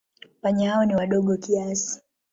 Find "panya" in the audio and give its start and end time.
0.41-0.71